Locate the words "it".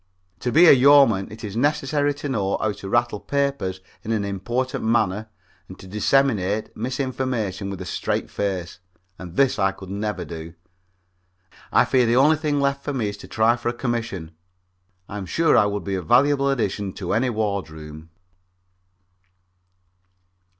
1.31-1.43